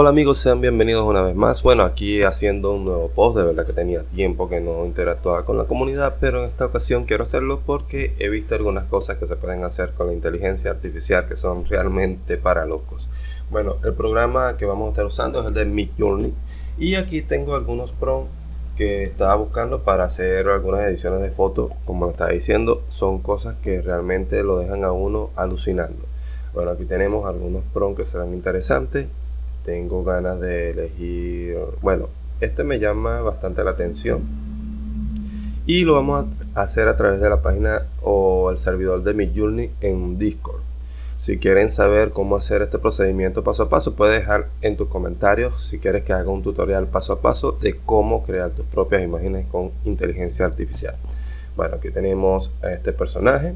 [0.00, 1.64] Hola amigos, sean bienvenidos una vez más.
[1.64, 5.58] Bueno, aquí haciendo un nuevo post, de verdad que tenía tiempo que no interactuaba con
[5.58, 9.34] la comunidad, pero en esta ocasión quiero hacerlo porque he visto algunas cosas que se
[9.34, 13.08] pueden hacer con la inteligencia artificial que son realmente para locos.
[13.50, 16.32] Bueno, el programa que vamos a estar usando es el de Midjourney
[16.78, 18.30] y aquí tengo algunos prompts
[18.76, 23.56] que estaba buscando para hacer algunas ediciones de fotos, como lo estaba diciendo, son cosas
[23.64, 26.04] que realmente lo dejan a uno alucinando.
[26.54, 29.08] Bueno, aquí tenemos algunos prompts que serán interesantes
[29.68, 32.08] tengo ganas de elegir, bueno,
[32.40, 34.22] este me llama bastante la atención
[35.66, 39.70] y lo vamos a hacer a través de la página o el servidor de Midjourney
[39.82, 40.62] en Discord.
[41.18, 45.68] Si quieren saber cómo hacer este procedimiento paso a paso, puedes dejar en tus comentarios
[45.68, 49.48] si quieres que haga un tutorial paso a paso de cómo crear tus propias imágenes
[49.48, 50.94] con inteligencia artificial.
[51.58, 53.52] Bueno, aquí tenemos a este personaje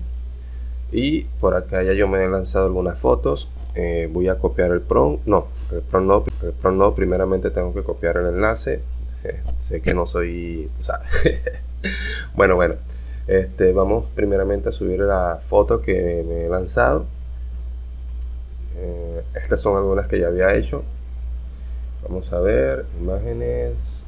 [0.92, 3.48] y por acá ya yo me he lanzado algunas fotos.
[3.74, 6.28] Eh, voy a copiar el prompt, no, el prompt
[6.64, 8.80] no, primeramente tengo que copiar el enlace.
[9.60, 10.70] Sé que no soy,
[12.34, 12.74] bueno, bueno,
[13.26, 17.06] este, vamos primeramente a subir la foto que me he lanzado.
[18.76, 20.82] Eh, estas son algunas que ya había hecho.
[22.02, 24.04] Vamos a ver, imágenes.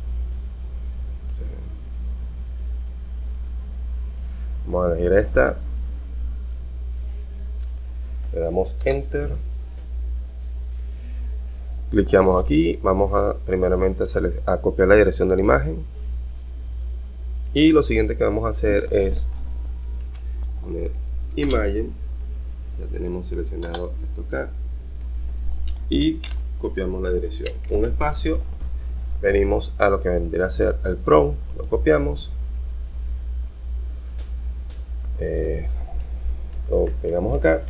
[4.66, 5.56] Vamos a elegir esta.
[8.32, 9.30] Le damos enter
[11.94, 14.02] Cliqueamos aquí, vamos a primeramente
[14.46, 15.76] a copiar la dirección de la imagen.
[17.52, 19.28] Y lo siguiente que vamos a hacer es
[20.60, 20.90] poner
[21.36, 21.92] imagen.
[22.80, 24.50] Ya tenemos seleccionado esto acá.
[25.88, 26.18] Y
[26.60, 27.50] copiamos la dirección.
[27.70, 28.40] Un espacio.
[29.22, 31.38] Venimos a lo que vendría a ser el prompt.
[31.56, 32.32] Lo copiamos.
[35.20, 35.68] Eh,
[36.68, 37.62] lo pegamos acá.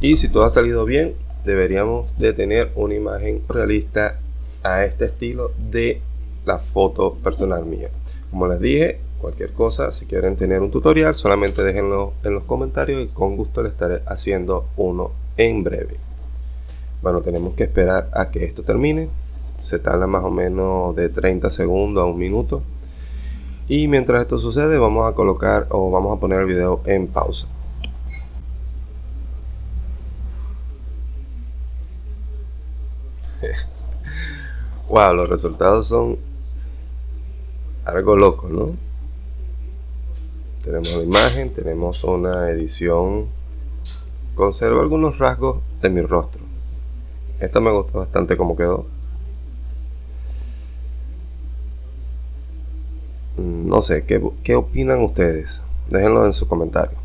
[0.00, 4.18] Y si todo ha salido bien, deberíamos de tener una imagen realista
[4.64, 6.02] a este estilo de
[6.44, 7.88] la foto personal mía.
[8.30, 13.02] Como les dije, cualquier cosa, si quieren tener un tutorial, solamente déjenlo en los comentarios
[13.02, 15.96] y con gusto les estaré haciendo uno en breve.
[17.00, 19.08] Bueno, tenemos que esperar a que esto termine.
[19.62, 22.62] Se tarda más o menos de 30 segundos a un minuto.
[23.68, 27.46] Y mientras esto sucede, vamos a colocar o vamos a poner el video en pausa.
[34.88, 36.18] wow, los resultados son
[37.84, 38.74] algo locos, ¿no?
[40.62, 43.26] Tenemos la imagen, tenemos una edición.
[44.34, 46.40] Conservo algunos rasgos de mi rostro.
[47.38, 48.86] Esta me gustó bastante como quedó.
[53.36, 55.62] Mm, no sé, ¿qué, ¿qué opinan ustedes?
[55.88, 56.98] Déjenlo en su comentario.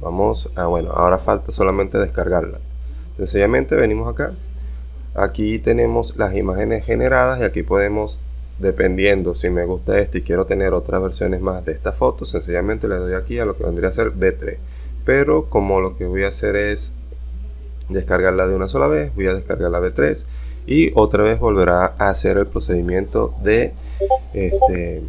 [0.00, 2.58] Vamos a, bueno, ahora falta solamente descargarla.
[3.16, 4.32] Sencillamente venimos acá,
[5.14, 8.18] aquí tenemos las imágenes generadas y aquí podemos
[8.58, 12.86] dependiendo si me gusta este y quiero tener otras versiones más de esta foto sencillamente
[12.86, 14.56] le doy aquí a lo que vendría a ser B3
[15.04, 16.92] pero como lo que voy a hacer es
[17.88, 20.24] descargarla de una sola vez voy a descargar la B3
[20.66, 23.72] y otra vez volverá a hacer el procedimiento de
[24.32, 25.02] este,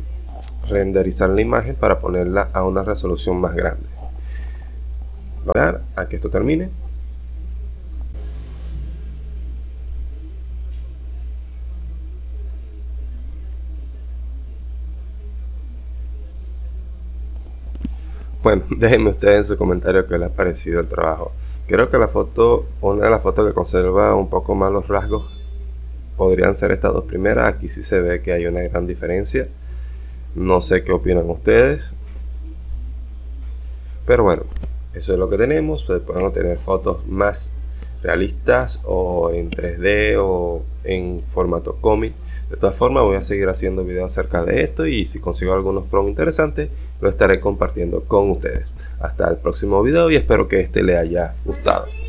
[0.68, 3.86] renderizar la imagen para ponerla a una resolución más grande.
[5.96, 6.70] A que esto termine
[18.46, 21.32] Bueno, déjenme ustedes en su comentario qué les ha parecido el trabajo.
[21.66, 25.26] Creo que la foto, una de las fotos que conserva un poco más los rasgos,
[26.16, 27.48] podrían ser estas dos primeras.
[27.48, 29.48] Aquí sí se ve que hay una gran diferencia.
[30.36, 31.92] No sé qué opinan ustedes.
[34.06, 34.44] Pero bueno,
[34.94, 35.82] eso es lo que tenemos.
[35.82, 37.50] Ustedes pueden tener fotos más
[38.04, 42.14] realistas o en 3D o en formato cómic
[42.50, 45.86] de todas formas voy a seguir haciendo videos acerca de esto y si consigo algunos
[45.86, 46.70] pros interesantes
[47.02, 48.72] lo estaré compartiendo con ustedes.
[49.00, 52.05] Hasta el próximo video y espero que este le haya gustado.